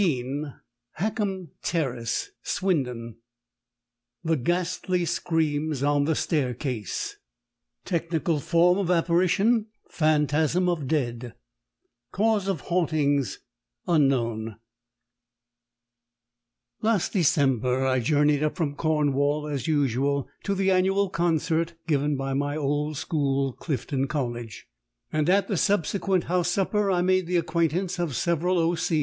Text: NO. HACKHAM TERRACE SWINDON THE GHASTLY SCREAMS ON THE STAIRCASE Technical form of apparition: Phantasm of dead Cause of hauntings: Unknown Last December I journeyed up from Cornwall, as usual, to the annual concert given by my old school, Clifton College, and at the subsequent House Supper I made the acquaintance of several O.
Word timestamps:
NO. 0.01 0.53
HACKHAM 0.93 1.51
TERRACE 1.61 2.31
SWINDON 2.41 3.17
THE 4.23 4.35
GHASTLY 4.35 5.05
SCREAMS 5.05 5.83
ON 5.83 6.05
THE 6.05 6.15
STAIRCASE 6.15 7.17
Technical 7.85 8.39
form 8.39 8.79
of 8.79 8.89
apparition: 8.89 9.67
Phantasm 9.91 10.67
of 10.67 10.87
dead 10.87 11.35
Cause 12.11 12.47
of 12.47 12.61
hauntings: 12.61 13.41
Unknown 13.87 14.55
Last 16.81 17.13
December 17.13 17.85
I 17.85 17.99
journeyed 17.99 18.41
up 18.41 18.55
from 18.55 18.73
Cornwall, 18.73 19.45
as 19.47 19.67
usual, 19.67 20.27
to 20.45 20.55
the 20.55 20.71
annual 20.71 21.11
concert 21.11 21.75
given 21.85 22.17
by 22.17 22.33
my 22.33 22.57
old 22.57 22.97
school, 22.97 23.53
Clifton 23.53 24.07
College, 24.07 24.65
and 25.13 25.29
at 25.29 25.47
the 25.47 25.57
subsequent 25.57 26.23
House 26.23 26.49
Supper 26.49 26.89
I 26.89 27.03
made 27.03 27.27
the 27.27 27.37
acquaintance 27.37 27.99
of 27.99 28.15
several 28.15 28.57
O. 28.57 28.75